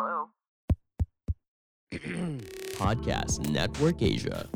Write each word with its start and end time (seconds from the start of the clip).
Hello? 0.00 0.32
Hello? 1.92 2.40
Podcast 2.80 3.44
Network 3.52 4.00
Asia. 4.00 4.48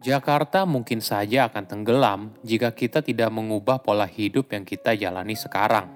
Jakarta 0.00 0.64
mungkin 0.64 1.04
saja 1.04 1.52
akan 1.52 1.64
tenggelam 1.68 2.32
jika 2.40 2.72
kita 2.72 3.04
tidak 3.04 3.28
mengubah 3.28 3.84
pola 3.84 4.08
hidup 4.08 4.48
yang 4.56 4.64
kita 4.64 4.96
jalani 4.96 5.36
sekarang. 5.36 5.92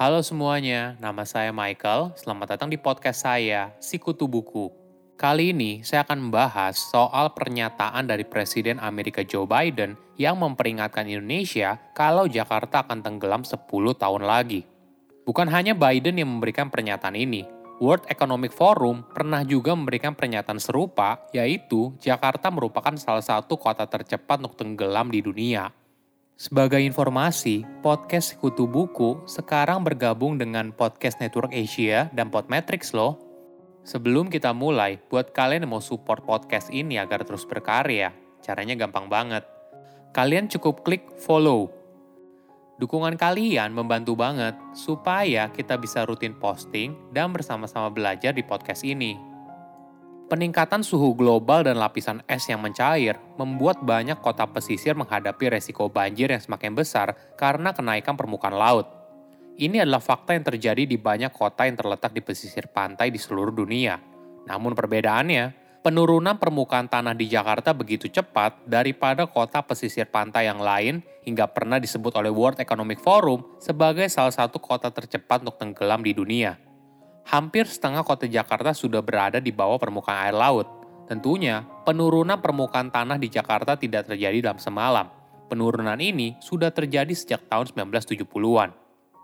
Halo 0.00 0.24
semuanya, 0.24 0.96
nama 1.04 1.28
saya 1.28 1.52
Michael. 1.52 2.16
Selamat 2.16 2.56
datang 2.56 2.72
di 2.72 2.80
podcast 2.80 3.28
saya, 3.28 3.76
Sikutu 3.76 4.24
Buku. 4.24 4.81
Kali 5.22 5.54
ini 5.54 5.86
saya 5.86 6.02
akan 6.02 6.18
membahas 6.18 6.74
soal 6.74 7.30
pernyataan 7.30 8.10
dari 8.10 8.26
Presiden 8.26 8.82
Amerika 8.82 9.22
Joe 9.22 9.46
Biden 9.46 9.94
yang 10.18 10.34
memperingatkan 10.34 11.06
Indonesia 11.06 11.78
kalau 11.94 12.26
Jakarta 12.26 12.82
akan 12.82 13.06
tenggelam 13.06 13.46
10 13.46 13.62
tahun 13.70 14.26
lagi. 14.26 14.66
Bukan 15.22 15.46
hanya 15.46 15.78
Biden 15.78 16.18
yang 16.18 16.26
memberikan 16.26 16.74
pernyataan 16.74 17.14
ini, 17.14 17.46
World 17.78 18.10
Economic 18.10 18.50
Forum 18.50 19.06
pernah 19.14 19.46
juga 19.46 19.78
memberikan 19.78 20.18
pernyataan 20.18 20.58
serupa, 20.58 21.22
yaitu 21.30 21.94
Jakarta 22.02 22.50
merupakan 22.50 22.98
salah 22.98 23.22
satu 23.22 23.54
kota 23.62 23.86
tercepat 23.86 24.42
untuk 24.42 24.58
tenggelam 24.58 25.06
di 25.06 25.22
dunia. 25.22 25.70
Sebagai 26.34 26.82
informasi, 26.82 27.62
podcast 27.78 28.34
Sekutu 28.34 28.66
Buku 28.66 29.22
sekarang 29.30 29.86
bergabung 29.86 30.34
dengan 30.34 30.74
Podcast 30.74 31.22
Network 31.22 31.54
Asia 31.54 32.10
dan 32.10 32.26
Podmetrics 32.26 32.90
loh. 32.90 33.31
Sebelum 33.82 34.30
kita 34.30 34.54
mulai, 34.54 35.02
buat 35.10 35.34
kalian 35.34 35.66
yang 35.66 35.74
mau 35.74 35.82
support 35.82 36.22
podcast 36.22 36.70
ini 36.70 37.02
agar 37.02 37.26
terus 37.26 37.42
berkarya, 37.42 38.14
caranya 38.38 38.78
gampang 38.78 39.10
banget. 39.10 39.42
Kalian 40.14 40.46
cukup 40.46 40.86
klik 40.86 41.10
follow. 41.18 41.66
Dukungan 42.78 43.18
kalian 43.18 43.74
membantu 43.74 44.14
banget 44.14 44.54
supaya 44.70 45.50
kita 45.50 45.82
bisa 45.82 46.06
rutin 46.06 46.38
posting 46.38 46.94
dan 47.10 47.34
bersama-sama 47.34 47.90
belajar 47.90 48.30
di 48.30 48.46
podcast 48.46 48.86
ini. 48.86 49.18
Peningkatan 50.30 50.86
suhu 50.86 51.18
global 51.18 51.66
dan 51.66 51.82
lapisan 51.82 52.22
es 52.30 52.46
yang 52.46 52.62
mencair 52.62 53.18
membuat 53.34 53.82
banyak 53.82 54.22
kota 54.22 54.46
pesisir 54.46 54.94
menghadapi 54.94 55.58
resiko 55.58 55.90
banjir 55.90 56.30
yang 56.30 56.40
semakin 56.40 56.72
besar 56.78 57.18
karena 57.34 57.74
kenaikan 57.74 58.14
permukaan 58.14 58.54
laut. 58.54 59.01
Ini 59.62 59.86
adalah 59.86 60.02
fakta 60.02 60.34
yang 60.34 60.42
terjadi 60.42 60.90
di 60.90 60.98
banyak 60.98 61.30
kota 61.30 61.70
yang 61.70 61.78
terletak 61.78 62.10
di 62.10 62.18
pesisir 62.18 62.66
pantai 62.74 63.14
di 63.14 63.18
seluruh 63.22 63.54
dunia. 63.54 63.94
Namun 64.50 64.74
perbedaannya, 64.74 65.78
penurunan 65.86 66.34
permukaan 66.34 66.90
tanah 66.90 67.14
di 67.14 67.30
Jakarta 67.30 67.70
begitu 67.70 68.10
cepat 68.10 68.66
daripada 68.66 69.30
kota 69.30 69.62
pesisir 69.62 70.10
pantai 70.10 70.50
yang 70.50 70.58
lain 70.58 70.98
hingga 71.22 71.46
pernah 71.46 71.78
disebut 71.78 72.10
oleh 72.18 72.34
World 72.34 72.58
Economic 72.58 72.98
Forum 72.98 73.62
sebagai 73.62 74.10
salah 74.10 74.34
satu 74.34 74.58
kota 74.58 74.90
tercepat 74.90 75.46
untuk 75.46 75.62
tenggelam 75.62 76.02
di 76.02 76.10
dunia. 76.10 76.58
Hampir 77.30 77.70
setengah 77.70 78.02
kota 78.02 78.26
Jakarta 78.26 78.74
sudah 78.74 78.98
berada 78.98 79.38
di 79.38 79.54
bawah 79.54 79.78
permukaan 79.78 80.26
air 80.26 80.34
laut. 80.34 80.66
Tentunya, 81.06 81.62
penurunan 81.86 82.42
permukaan 82.42 82.90
tanah 82.90 83.14
di 83.14 83.30
Jakarta 83.30 83.78
tidak 83.78 84.10
terjadi 84.10 84.42
dalam 84.42 84.58
semalam. 84.58 85.06
Penurunan 85.46 86.02
ini 86.02 86.34
sudah 86.42 86.74
terjadi 86.74 87.14
sejak 87.14 87.46
tahun 87.46 87.70
1970-an. 87.94 88.81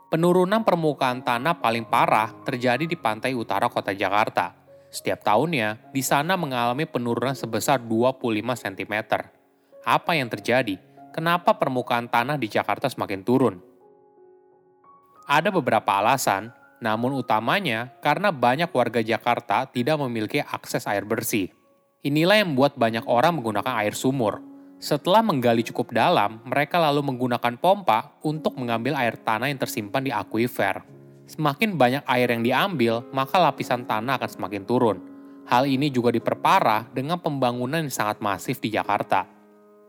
Penurunan 0.08 0.64
permukaan 0.64 1.20
tanah 1.20 1.60
paling 1.60 1.84
parah 1.84 2.32
terjadi 2.40 2.88
di 2.88 2.96
pantai 2.96 3.36
utara 3.36 3.68
kota 3.68 3.92
Jakarta. 3.92 4.56
Setiap 4.88 5.20
tahunnya, 5.20 5.92
di 5.92 6.00
sana 6.00 6.32
mengalami 6.32 6.88
penurunan 6.88 7.36
sebesar 7.36 7.76
25 7.84 8.16
cm. 8.56 8.94
Apa 9.84 10.16
yang 10.16 10.32
terjadi? 10.32 10.80
Kenapa 11.12 11.60
permukaan 11.60 12.08
tanah 12.08 12.40
di 12.40 12.48
Jakarta 12.48 12.88
semakin 12.88 13.20
turun? 13.20 13.60
Ada 15.28 15.52
beberapa 15.52 16.00
alasan, 16.00 16.56
namun 16.80 17.12
utamanya 17.12 17.92
karena 18.00 18.32
banyak 18.32 18.72
warga 18.72 19.04
Jakarta 19.04 19.68
tidak 19.68 20.00
memiliki 20.00 20.40
akses 20.40 20.88
air 20.88 21.04
bersih. 21.04 21.52
Inilah 22.00 22.40
yang 22.40 22.56
membuat 22.56 22.80
banyak 22.80 23.04
orang 23.04 23.36
menggunakan 23.36 23.76
air 23.84 23.92
sumur, 23.92 24.40
setelah 24.78 25.26
menggali 25.26 25.66
cukup 25.66 25.90
dalam, 25.90 26.38
mereka 26.46 26.78
lalu 26.78 27.02
menggunakan 27.02 27.58
pompa 27.58 28.14
untuk 28.22 28.54
mengambil 28.54 28.94
air 28.94 29.18
tanah 29.18 29.50
yang 29.50 29.58
tersimpan 29.58 30.06
di 30.06 30.14
akuifer. 30.14 30.86
Semakin 31.26 31.74
banyak 31.74 32.06
air 32.06 32.30
yang 32.30 32.46
diambil, 32.46 33.02
maka 33.10 33.42
lapisan 33.42 33.82
tanah 33.82 34.22
akan 34.22 34.30
semakin 34.30 34.62
turun. 34.62 34.98
Hal 35.50 35.66
ini 35.66 35.90
juga 35.90 36.14
diperparah 36.14 36.94
dengan 36.94 37.18
pembangunan 37.18 37.82
yang 37.82 37.90
sangat 37.90 38.22
masif 38.22 38.62
di 38.62 38.70
Jakarta. 38.70 39.26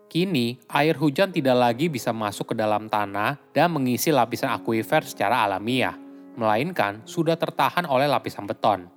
Kini, 0.10 0.58
air 0.66 0.98
hujan 0.98 1.30
tidak 1.30 1.54
lagi 1.54 1.86
bisa 1.86 2.10
masuk 2.10 2.52
ke 2.52 2.56
dalam 2.58 2.90
tanah 2.90 3.38
dan 3.54 3.70
mengisi 3.70 4.10
lapisan 4.10 4.50
akuifer 4.50 5.06
secara 5.06 5.46
alamiah, 5.46 5.94
melainkan 6.34 7.06
sudah 7.06 7.38
tertahan 7.38 7.86
oleh 7.86 8.10
lapisan 8.10 8.50
beton. 8.50 8.90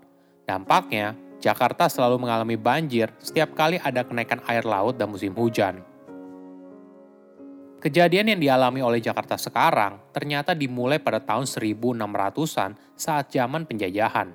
Dampaknya, 0.49 1.13
Jakarta 1.43 1.91
selalu 1.91 2.23
mengalami 2.23 2.55
banjir 2.55 3.11
setiap 3.19 3.59
kali 3.59 3.83
ada 3.83 4.07
kenaikan 4.07 4.39
air 4.47 4.63
laut 4.63 4.95
dan 4.95 5.11
musim 5.11 5.35
hujan. 5.35 5.83
Kejadian 7.83 8.31
yang 8.31 8.39
dialami 8.39 8.79
oleh 8.79 9.03
Jakarta 9.03 9.35
sekarang 9.35 9.99
ternyata 10.15 10.55
dimulai 10.55 11.03
pada 11.03 11.19
tahun 11.19 11.51
1600-an 11.51 12.79
saat 12.95 13.35
zaman 13.35 13.67
penjajahan. 13.67 14.31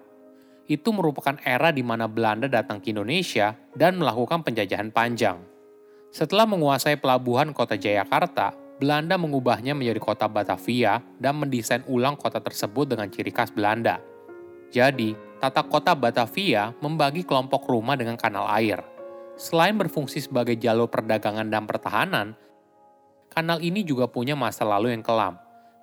Itu 0.67 0.91
merupakan 0.91 1.39
era 1.47 1.71
di 1.71 1.79
mana 1.79 2.11
Belanda 2.11 2.51
datang 2.51 2.83
ke 2.83 2.91
Indonesia 2.91 3.55
dan 3.71 3.95
melakukan 3.95 4.43
penjajahan 4.43 4.91
panjang. 4.91 5.39
Setelah 6.11 6.43
menguasai 6.43 6.99
pelabuhan 6.99 7.55
kota 7.55 7.79
Jayakarta, 7.79 8.51
Belanda 8.83 9.15
mengubahnya 9.15 9.71
menjadi 9.71 10.03
kota 10.03 10.27
Batavia 10.27 10.99
dan 11.15 11.39
mendesain 11.39 11.87
ulang 11.87 12.19
kota 12.19 12.43
tersebut 12.43 12.83
dengan 12.83 13.07
ciri 13.07 13.31
khas 13.31 13.55
Belanda. 13.55 14.03
Jadi, 14.75 15.15
tata 15.37 15.61
kota 15.65 15.93
Batavia 15.93 16.73
membagi 16.81 17.21
kelompok 17.21 17.69
rumah 17.69 17.93
dengan 17.93 18.17
kanal 18.17 18.49
air. 18.49 18.81
Selain 19.37 19.77
berfungsi 19.77 20.25
sebagai 20.25 20.57
jalur 20.57 20.89
perdagangan 20.89 21.45
dan 21.45 21.69
pertahanan, 21.69 22.33
kanal 23.29 23.61
ini 23.61 23.85
juga 23.85 24.09
punya 24.09 24.33
masa 24.33 24.65
lalu 24.65 24.97
yang 24.97 25.05
kelam. 25.05 25.37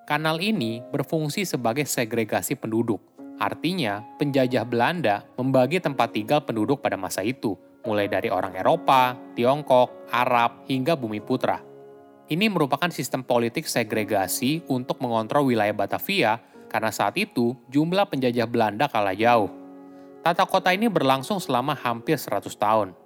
Kanal 0.05 0.43
ini 0.43 0.83
berfungsi 0.91 1.47
sebagai 1.47 1.87
segregasi 1.87 2.59
penduduk. 2.59 2.99
Artinya, 3.39 4.03
penjajah 4.19 4.63
Belanda 4.67 5.23
membagi 5.35 5.79
tempat 5.79 6.11
tinggal 6.11 6.43
penduduk 6.43 6.79
pada 6.83 6.95
masa 6.95 7.23
itu, 7.23 7.55
mulai 7.83 8.07
dari 8.07 8.31
orang 8.31 8.55
Eropa, 8.55 9.15
Tiongkok, 9.35 10.07
Arab, 10.11 10.67
hingga 10.67 10.95
Bumi 10.95 11.19
Putra. 11.23 11.59
Ini 12.25 12.49
merupakan 12.49 12.89
sistem 12.89 13.21
politik 13.21 13.69
segregasi 13.69 14.65
untuk 14.71 14.97
mengontrol 15.03 15.51
wilayah 15.51 15.75
Batavia 15.77 16.41
karena 16.67 16.93
saat 16.93 17.15
itu 17.15 17.57
jumlah 17.69 18.07
penjajah 18.09 18.47
Belanda 18.49 18.85
kalah 18.89 19.15
jauh. 19.15 19.49
Tata 20.25 20.43
kota 20.49 20.73
ini 20.73 20.89
berlangsung 20.89 21.37
selama 21.37 21.77
hampir 21.77 22.17
100 22.17 22.49
tahun. 22.57 22.97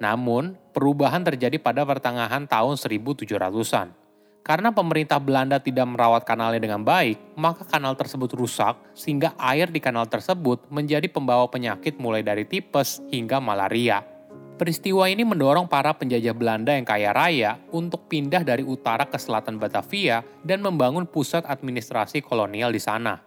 Namun, 0.00 0.56
perubahan 0.72 1.20
terjadi 1.20 1.58
pada 1.60 1.84
pertengahan 1.84 2.46
tahun 2.46 2.78
1700-an. 2.78 3.92
Karena 4.40 4.72
pemerintah 4.72 5.20
Belanda 5.20 5.60
tidak 5.60 5.84
merawat 5.84 6.24
kanalnya 6.24 6.62
dengan 6.64 6.80
baik, 6.80 7.36
maka 7.36 7.66
kanal 7.68 7.92
tersebut 7.92 8.32
rusak 8.32 8.80
sehingga 8.96 9.36
air 9.36 9.68
di 9.68 9.82
kanal 9.84 10.08
tersebut 10.08 10.64
menjadi 10.72 11.04
pembawa 11.12 11.44
penyakit 11.52 12.00
mulai 12.00 12.24
dari 12.24 12.48
tipes 12.48 13.04
hingga 13.12 13.36
malaria. 13.36 14.00
Peristiwa 14.60 15.08
ini 15.08 15.24
mendorong 15.24 15.64
para 15.64 15.96
penjajah 15.96 16.36
Belanda 16.36 16.76
yang 16.76 16.84
kaya 16.84 17.16
raya 17.16 17.56
untuk 17.72 18.12
pindah 18.12 18.44
dari 18.44 18.60
utara 18.60 19.08
ke 19.08 19.16
selatan 19.16 19.56
Batavia 19.56 20.20
dan 20.44 20.60
membangun 20.60 21.08
pusat 21.08 21.48
administrasi 21.48 22.20
kolonial 22.20 22.68
di 22.68 22.76
sana. 22.76 23.24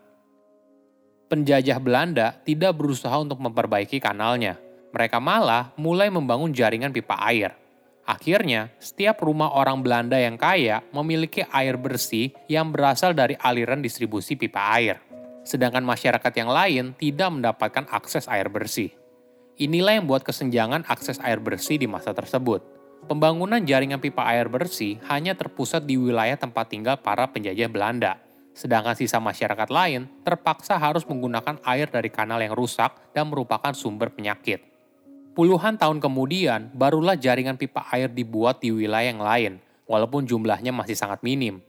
Penjajah 1.33 1.81
Belanda 1.81 2.37
tidak 2.45 2.77
berusaha 2.77 3.17
untuk 3.17 3.41
memperbaiki 3.41 3.97
kanalnya. 3.97 4.61
Mereka 4.93 5.17
malah 5.17 5.73
mulai 5.73 6.13
membangun 6.13 6.53
jaringan 6.53 6.93
pipa 6.93 7.17
air. 7.25 7.57
Akhirnya, 8.05 8.69
setiap 8.77 9.25
rumah 9.25 9.57
orang 9.57 9.81
Belanda 9.81 10.21
yang 10.21 10.37
kaya 10.37 10.85
memiliki 10.93 11.41
air 11.49 11.81
bersih 11.81 12.29
yang 12.45 12.69
berasal 12.69 13.17
dari 13.17 13.33
aliran 13.41 13.81
distribusi 13.81 14.37
pipa 14.37 14.69
air. 14.77 15.01
Sedangkan 15.41 15.81
masyarakat 15.81 16.33
yang 16.37 16.53
lain 16.53 16.85
tidak 16.93 17.33
mendapatkan 17.33 17.89
akses 17.89 18.29
air 18.29 18.53
bersih. 18.53 18.93
Inilah 19.53 20.01
yang 20.01 20.09
membuat 20.09 20.25
kesenjangan 20.25 20.89
akses 20.89 21.21
air 21.21 21.37
bersih 21.37 21.77
di 21.77 21.85
masa 21.85 22.09
tersebut. 22.09 22.65
Pembangunan 23.05 23.61
jaringan 23.61 24.01
pipa 24.01 24.25
air 24.25 24.49
bersih 24.49 24.97
hanya 25.11 25.37
terpusat 25.37 25.85
di 25.85 25.93
wilayah 25.93 26.33
tempat 26.33 26.73
tinggal 26.73 26.97
para 26.97 27.29
penjajah 27.29 27.69
Belanda, 27.69 28.17
sedangkan 28.57 28.97
sisa 28.97 29.21
masyarakat 29.21 29.69
lain 29.69 30.09
terpaksa 30.25 30.79
harus 30.81 31.05
menggunakan 31.05 31.61
air 31.69 31.85
dari 31.85 32.09
kanal 32.09 32.41
yang 32.41 32.57
rusak 32.57 32.97
dan 33.13 33.29
merupakan 33.29 33.75
sumber 33.77 34.09
penyakit. 34.09 34.63
Puluhan 35.37 35.77
tahun 35.77 36.01
kemudian, 36.01 36.73
barulah 36.73 37.13
jaringan 37.13 37.57
pipa 37.57 37.85
air 37.93 38.09
dibuat 38.09 38.57
di 38.61 38.73
wilayah 38.73 39.13
yang 39.13 39.21
lain, 39.21 39.53
walaupun 39.85 40.25
jumlahnya 40.25 40.73
masih 40.73 40.97
sangat 40.97 41.21
minim. 41.21 41.61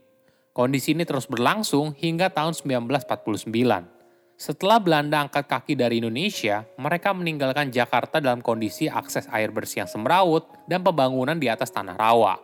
Kondisi 0.55 0.97
ini 0.97 1.05
terus 1.05 1.29
berlangsung 1.29 1.93
hingga 1.93 2.33
tahun 2.33 2.57
1949. 2.57 3.94
Setelah 4.35 4.83
Belanda 4.83 5.23
angkat 5.23 5.47
kaki 5.47 5.79
dari 5.79 6.03
Indonesia, 6.03 6.67
mereka 6.75 7.15
meninggalkan 7.15 7.71
Jakarta 7.71 8.19
dalam 8.19 8.43
kondisi 8.43 8.91
akses 8.91 9.31
air 9.31 9.47
bersih 9.47 9.87
yang 9.87 9.89
semrawut 9.89 10.43
dan 10.67 10.83
pembangunan 10.83 11.39
di 11.39 11.47
atas 11.47 11.71
tanah 11.71 11.95
rawa. 11.95 12.35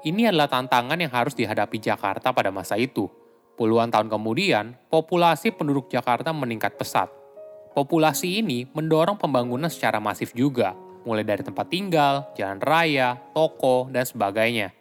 ini 0.00 0.24
adalah 0.24 0.48
tantangan 0.48 0.96
yang 0.96 1.12
harus 1.12 1.36
dihadapi 1.36 1.76
Jakarta 1.76 2.32
pada 2.32 2.48
masa 2.48 2.80
itu. 2.80 3.04
Puluhan 3.60 3.92
tahun 3.92 4.08
kemudian, 4.08 4.72
populasi 4.88 5.52
penduduk 5.52 5.92
Jakarta 5.92 6.32
meningkat 6.32 6.80
pesat. 6.80 7.12
Populasi 7.76 8.40
ini 8.40 8.64
mendorong 8.72 9.20
pembangunan 9.20 9.68
secara 9.68 10.00
masif 10.00 10.32
juga, 10.32 10.72
mulai 11.04 11.20
dari 11.20 11.44
tempat 11.44 11.68
tinggal, 11.68 12.32
jalan 12.32 12.56
raya, 12.64 13.20
toko, 13.36 13.92
dan 13.92 14.08
sebagainya. 14.08 14.72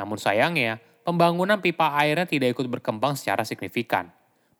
Namun 0.00 0.16
sayangnya, 0.16 0.80
pembangunan 1.04 1.60
pipa 1.60 1.92
airnya 2.00 2.24
tidak 2.24 2.56
ikut 2.56 2.64
berkembang 2.72 3.12
secara 3.12 3.44
signifikan. 3.44 4.08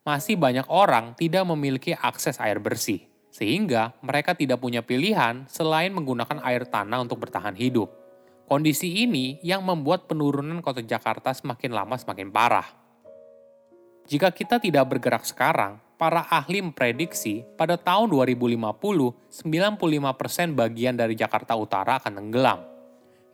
Masih 0.03 0.35
banyak 0.35 0.67
orang 0.67 1.15
tidak 1.15 1.47
memiliki 1.47 1.95
akses 1.95 2.35
air 2.43 2.59
bersih, 2.59 3.07
sehingga 3.31 3.95
mereka 4.03 4.35
tidak 4.35 4.59
punya 4.59 4.83
pilihan 4.83 5.47
selain 5.47 5.95
menggunakan 5.95 6.43
air 6.43 6.67
tanah 6.67 7.07
untuk 7.07 7.23
bertahan 7.23 7.55
hidup. 7.55 7.87
Kondisi 8.51 9.07
ini 9.07 9.39
yang 9.47 9.63
membuat 9.63 10.11
penurunan 10.11 10.59
kota 10.59 10.83
Jakarta 10.83 11.31
semakin 11.31 11.71
lama 11.71 11.95
semakin 11.95 12.35
parah. 12.35 12.67
Jika 14.11 14.35
kita 14.35 14.59
tidak 14.59 14.91
bergerak 14.91 15.23
sekarang, 15.23 15.79
para 15.95 16.27
ahli 16.27 16.59
memprediksi 16.59 17.47
pada 17.55 17.79
tahun 17.79 18.11
2050, 18.11 18.59
95% 18.59 20.59
bagian 20.59 20.99
dari 20.99 21.15
Jakarta 21.15 21.55
Utara 21.55 22.03
akan 22.03 22.19
tenggelam. 22.19 22.59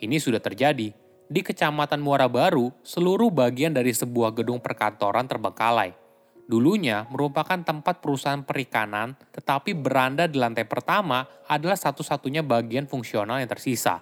Ini 0.05 0.21
sudah 0.21 0.45
terjadi. 0.45 0.93
Di 1.33 1.41
Kecamatan 1.41 2.05
Muara 2.05 2.29
Baru, 2.29 2.77
seluruh 2.85 3.33
bagian 3.33 3.73
dari 3.73 3.97
sebuah 3.97 4.37
gedung 4.37 4.61
perkantoran 4.61 5.25
terbengkalai. 5.25 6.08
Dulunya 6.49 7.05
merupakan 7.13 7.61
tempat 7.61 8.01
perusahaan 8.01 8.41
perikanan, 8.41 9.13
tetapi 9.37 9.77
beranda 9.77 10.25
di 10.25 10.41
lantai 10.41 10.65
pertama 10.65 11.29
adalah 11.45 11.77
satu-satunya 11.77 12.41
bagian 12.41 12.89
fungsional 12.89 13.37
yang 13.37 13.53
tersisa. 13.53 14.01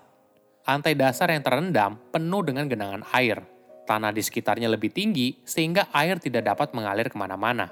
Lantai 0.62 0.94
dasar 0.94 1.34
yang 1.34 1.42
terendam 1.42 1.98
penuh 2.14 2.46
dengan 2.46 2.70
genangan 2.70 3.02
air. 3.10 3.42
Tanah 3.82 4.14
di 4.14 4.22
sekitarnya 4.22 4.70
lebih 4.70 4.94
tinggi 4.94 5.42
sehingga 5.42 5.90
air 5.90 6.22
tidak 6.22 6.46
dapat 6.46 6.70
mengalir 6.70 7.10
ke 7.10 7.18
mana-mana. 7.18 7.66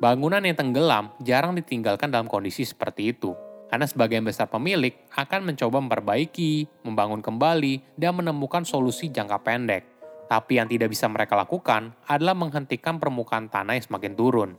Bangunan 0.00 0.40
yang 0.40 0.56
tenggelam 0.56 1.12
jarang 1.20 1.52
ditinggalkan 1.52 2.08
dalam 2.08 2.32
kondisi 2.32 2.64
seperti 2.64 3.12
itu, 3.12 3.36
karena 3.68 3.84
sebagian 3.84 4.24
besar 4.24 4.48
pemilik 4.48 4.96
akan 5.12 5.52
mencoba 5.52 5.84
memperbaiki, 5.84 6.80
membangun 6.80 7.20
kembali, 7.20 7.98
dan 8.00 8.16
menemukan 8.16 8.64
solusi 8.64 9.12
jangka 9.12 9.36
pendek. 9.44 9.97
Tapi 10.28 10.60
yang 10.60 10.68
tidak 10.68 10.92
bisa 10.92 11.08
mereka 11.08 11.34
lakukan 11.34 11.96
adalah 12.04 12.36
menghentikan 12.36 13.00
permukaan 13.00 13.48
tanah 13.48 13.80
yang 13.80 13.84
semakin 13.88 14.12
turun. 14.12 14.50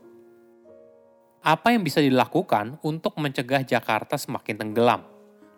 Apa 1.46 1.72
yang 1.72 1.86
bisa 1.86 2.02
dilakukan 2.04 2.82
untuk 2.84 3.16
mencegah 3.16 3.64
Jakarta 3.64 4.18
semakin 4.18 4.60
tenggelam? 4.60 5.06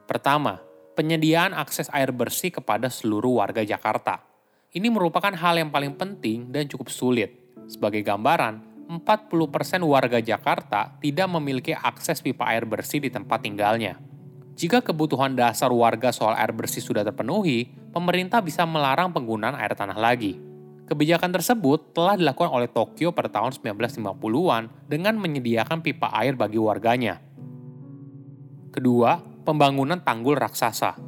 Pertama, 0.06 0.62
penyediaan 0.94 1.56
akses 1.56 1.88
air 1.90 2.12
bersih 2.12 2.52
kepada 2.52 2.92
seluruh 2.92 3.42
warga 3.42 3.64
Jakarta. 3.64 4.22
Ini 4.76 4.92
merupakan 4.92 5.32
hal 5.32 5.58
yang 5.58 5.72
paling 5.72 5.96
penting 5.98 6.52
dan 6.52 6.68
cukup 6.68 6.92
sulit. 6.92 7.34
Sebagai 7.66 8.04
gambaran, 8.04 8.88
40% 8.92 9.88
warga 9.88 10.20
Jakarta 10.20 11.00
tidak 11.00 11.28
memiliki 11.32 11.72
akses 11.72 12.20
pipa 12.20 12.52
air 12.52 12.68
bersih 12.68 13.00
di 13.00 13.08
tempat 13.08 13.40
tinggalnya. 13.40 13.96
Jika 14.60 14.84
kebutuhan 14.84 15.34
dasar 15.34 15.72
warga 15.72 16.12
soal 16.12 16.36
air 16.36 16.52
bersih 16.52 16.84
sudah 16.84 17.02
terpenuhi, 17.08 17.72
pemerintah 17.92 18.40
bisa 18.40 18.64
melarang 18.64 19.12
penggunaan 19.12 19.60
air 19.60 19.76
tanah 19.76 20.00
lagi. 20.00 20.40
Kebijakan 20.92 21.32
tersebut 21.32 21.96
telah 21.96 22.20
dilakukan 22.20 22.52
oleh 22.52 22.68
Tokyo 22.68 23.16
pada 23.16 23.32
tahun 23.32 23.56
1950-an 23.56 24.92
dengan 24.92 25.16
menyediakan 25.16 25.80
pipa 25.80 26.12
air 26.12 26.36
bagi 26.36 26.60
warganya. 26.60 27.24
Kedua, 28.76 29.20
pembangunan 29.48 30.04
tanggul 30.04 30.36
raksasa. 30.36 31.00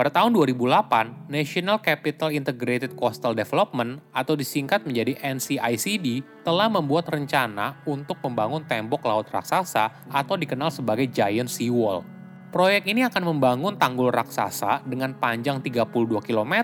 Pada 0.00 0.08
tahun 0.08 0.32
2008, 0.32 1.28
National 1.28 1.76
Capital 1.84 2.32
Integrated 2.32 2.96
Coastal 2.96 3.36
Development 3.36 4.00
atau 4.16 4.32
disingkat 4.32 4.88
menjadi 4.88 5.12
NCICD 5.20 6.24
telah 6.40 6.72
membuat 6.72 7.12
rencana 7.12 7.76
untuk 7.84 8.16
membangun 8.24 8.64
tembok 8.64 9.04
laut 9.04 9.28
raksasa 9.28 10.08
atau 10.08 10.40
dikenal 10.40 10.72
sebagai 10.72 11.04
Giant 11.12 11.52
Seawall. 11.52 12.19
Proyek 12.50 12.90
ini 12.90 13.06
akan 13.06 13.22
membangun 13.30 13.78
tanggul 13.78 14.10
raksasa 14.10 14.82
dengan 14.82 15.14
panjang 15.14 15.62
32 15.62 15.90
km 16.18 16.54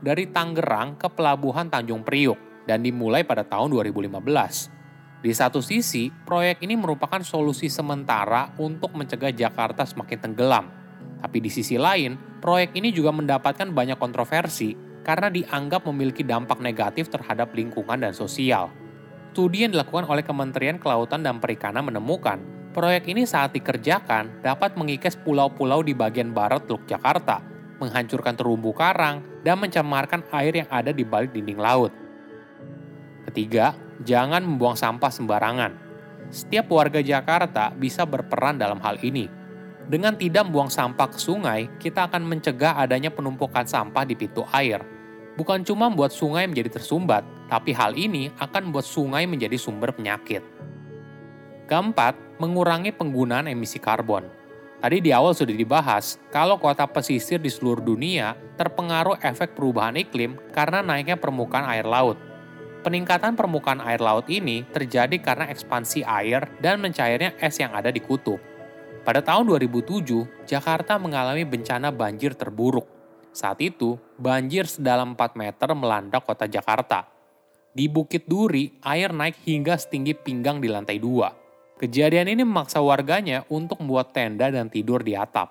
dari 0.00 0.24
Tangerang 0.32 0.96
ke 0.96 1.12
Pelabuhan 1.12 1.68
Tanjung 1.68 2.00
Priuk 2.00 2.64
dan 2.64 2.80
dimulai 2.80 3.28
pada 3.28 3.44
tahun 3.44 3.68
2015. 3.68 4.24
Di 5.20 5.32
satu 5.32 5.60
sisi, 5.60 6.08
proyek 6.08 6.64
ini 6.64 6.76
merupakan 6.76 7.20
solusi 7.20 7.68
sementara 7.68 8.56
untuk 8.56 8.96
mencegah 8.96 9.32
Jakarta 9.32 9.84
semakin 9.84 10.18
tenggelam 10.20 10.84
tapi 11.24 11.40
di 11.40 11.48
sisi 11.48 11.80
lain, 11.80 12.20
proyek 12.44 12.76
ini 12.76 12.92
juga 12.92 13.08
mendapatkan 13.08 13.72
banyak 13.72 13.96
kontroversi 13.96 14.76
karena 15.00 15.32
dianggap 15.32 15.88
memiliki 15.88 16.20
dampak 16.20 16.60
negatif 16.60 17.08
terhadap 17.08 17.56
lingkungan 17.56 17.96
dan 17.96 18.12
sosial. 18.12 18.68
Studi 19.32 19.64
yang 19.64 19.72
dilakukan 19.72 20.04
oleh 20.04 20.20
Kementerian 20.20 20.76
Kelautan 20.76 21.24
dan 21.24 21.40
Perikanan 21.40 21.88
menemukan 21.88 22.44
proyek 22.74 23.06
ini 23.06 23.22
saat 23.22 23.54
dikerjakan 23.54 24.42
dapat 24.42 24.74
mengikis 24.74 25.14
pulau-pulau 25.14 25.86
di 25.86 25.94
bagian 25.94 26.34
barat 26.34 26.66
Teluk 26.66 26.82
Jakarta, 26.90 27.38
menghancurkan 27.78 28.34
terumbu 28.34 28.74
karang, 28.74 29.22
dan 29.46 29.62
mencemarkan 29.62 30.26
air 30.34 30.66
yang 30.66 30.68
ada 30.68 30.90
di 30.90 31.06
balik 31.06 31.30
dinding 31.30 31.62
laut. 31.62 31.94
Ketiga, 33.30 33.78
jangan 34.02 34.42
membuang 34.42 34.74
sampah 34.74 35.08
sembarangan. 35.14 35.72
Setiap 36.34 36.66
warga 36.74 36.98
Jakarta 36.98 37.70
bisa 37.70 38.02
berperan 38.02 38.58
dalam 38.58 38.82
hal 38.82 38.98
ini, 39.06 39.44
dengan 39.84 40.16
tidak 40.16 40.48
membuang 40.48 40.72
sampah 40.72 41.12
ke 41.12 41.20
sungai, 41.20 41.68
kita 41.76 42.08
akan 42.08 42.24
mencegah 42.24 42.80
adanya 42.80 43.12
penumpukan 43.12 43.68
sampah 43.68 44.08
di 44.08 44.16
pintu 44.16 44.40
air. 44.48 44.80
Bukan 45.36 45.60
cuma 45.60 45.92
membuat 45.92 46.08
sungai 46.08 46.48
menjadi 46.48 46.80
tersumbat, 46.80 47.20
tapi 47.52 47.76
hal 47.76 47.92
ini 47.92 48.32
akan 48.40 48.72
membuat 48.72 48.88
sungai 48.88 49.28
menjadi 49.28 49.60
sumber 49.60 49.92
penyakit. 49.92 50.53
Keempat, 51.64 52.12
mengurangi 52.36 52.92
penggunaan 52.92 53.48
emisi 53.48 53.80
karbon. 53.80 54.28
Tadi 54.84 55.00
di 55.00 55.16
awal 55.16 55.32
sudah 55.32 55.56
dibahas, 55.56 56.20
kalau 56.28 56.60
kota 56.60 56.84
pesisir 56.84 57.40
di 57.40 57.48
seluruh 57.48 57.80
dunia 57.80 58.36
terpengaruh 58.60 59.16
efek 59.24 59.56
perubahan 59.56 59.96
iklim 59.96 60.36
karena 60.52 60.84
naiknya 60.84 61.16
permukaan 61.16 61.64
air 61.64 61.88
laut. 61.88 62.20
Peningkatan 62.84 63.32
permukaan 63.32 63.80
air 63.80 63.96
laut 64.04 64.28
ini 64.28 64.60
terjadi 64.68 65.16
karena 65.24 65.48
ekspansi 65.48 66.04
air 66.04 66.52
dan 66.60 66.84
mencairnya 66.84 67.32
es 67.40 67.56
yang 67.56 67.72
ada 67.72 67.88
di 67.88 68.04
kutub. 68.04 68.36
Pada 69.00 69.24
tahun 69.24 69.48
2007, 69.48 70.44
Jakarta 70.44 71.00
mengalami 71.00 71.48
bencana 71.48 71.88
banjir 71.88 72.36
terburuk. 72.36 72.84
Saat 73.32 73.64
itu, 73.64 73.96
banjir 74.20 74.68
sedalam 74.68 75.16
4 75.16 75.32
meter 75.32 75.72
melanda 75.72 76.20
kota 76.20 76.44
Jakarta. 76.44 77.08
Di 77.72 77.88
Bukit 77.88 78.28
Duri, 78.28 78.68
air 78.84 79.16
naik 79.16 79.40
hingga 79.48 79.80
setinggi 79.80 80.12
pinggang 80.12 80.60
di 80.60 80.68
lantai 80.68 81.00
dua. 81.00 81.43
Kejadian 81.74 82.30
ini 82.30 82.46
memaksa 82.46 82.78
warganya 82.78 83.42
untuk 83.50 83.82
membuat 83.82 84.14
tenda 84.14 84.46
dan 84.46 84.70
tidur 84.70 85.02
di 85.02 85.18
atap. 85.18 85.50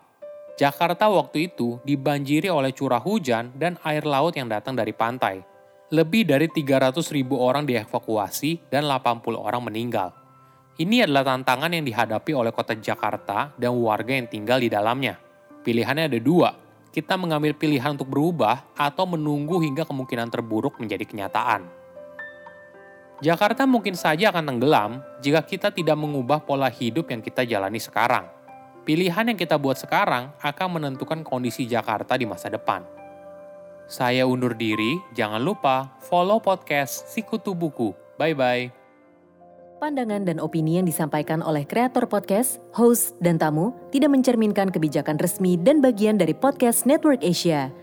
Jakarta 0.55 1.11
waktu 1.11 1.51
itu 1.51 1.83
dibanjiri 1.83 2.47
oleh 2.47 2.71
curah 2.71 3.03
hujan 3.03 3.51
dan 3.59 3.75
air 3.83 4.07
laut 4.07 4.31
yang 4.31 4.47
datang 4.47 4.71
dari 4.71 4.95
pantai. 4.95 5.43
Lebih 5.91 6.23
dari 6.23 6.47
300 6.47 6.95
ribu 7.11 7.43
orang 7.43 7.67
dievakuasi 7.67 8.71
dan 8.71 8.87
80 8.87 9.35
orang 9.35 9.67
meninggal. 9.67 10.15
Ini 10.79 11.03
adalah 11.03 11.27
tantangan 11.27 11.75
yang 11.75 11.83
dihadapi 11.83 12.31
oleh 12.31 12.55
kota 12.55 12.71
Jakarta 12.79 13.51
dan 13.59 13.75
warga 13.75 14.15
yang 14.15 14.31
tinggal 14.31 14.63
di 14.63 14.71
dalamnya. 14.71 15.19
Pilihannya 15.61 16.07
ada 16.07 16.19
dua, 16.23 16.55
kita 16.95 17.19
mengambil 17.19 17.51
pilihan 17.51 17.99
untuk 17.99 18.07
berubah 18.07 18.63
atau 18.79 19.03
menunggu 19.03 19.59
hingga 19.59 19.83
kemungkinan 19.83 20.31
terburuk 20.31 20.79
menjadi 20.79 21.03
kenyataan. 21.03 21.82
Jakarta 23.22 23.70
mungkin 23.70 23.93
saja 23.93 24.34
akan 24.34 24.55
tenggelam 24.55 24.91
jika 25.22 25.46
kita 25.46 25.70
tidak 25.70 26.00
mengubah 26.00 26.41
pola 26.41 26.72
hidup 26.72 27.13
yang 27.13 27.22
kita 27.22 27.46
jalani 27.46 27.77
sekarang. 27.77 28.25
Pilihan 28.84 29.32
yang 29.32 29.39
kita 29.39 29.55
buat 29.55 29.79
sekarang 29.79 30.34
akan 30.43 30.67
menentukan 30.79 31.22
kondisi 31.24 31.63
Jakarta 31.70 32.20
di 32.20 32.27
masa 32.27 32.51
depan. 32.51 32.84
Saya 33.88 34.27
undur 34.27 34.55
diri, 34.55 35.00
jangan 35.15 35.39
lupa 35.39 35.96
follow 36.03 36.39
podcast 36.39 37.08
Sikutu 37.12 37.55
Buku. 37.55 37.96
Bye-bye. 38.20 38.72
Pandangan 39.84 40.24
dan 40.24 40.39
opini 40.39 40.79
yang 40.79 40.88
disampaikan 40.88 41.43
oleh 41.43 41.67
kreator 41.67 42.08
podcast, 42.08 42.63
host, 42.72 43.20
dan 43.20 43.36
tamu 43.36 43.75
tidak 43.91 44.15
mencerminkan 44.15 44.72
kebijakan 44.72 45.20
resmi 45.20 45.60
dan 45.60 45.84
bagian 45.84 46.15
dari 46.15 46.32
podcast 46.32 46.88
Network 46.88 47.20
Asia. 47.20 47.82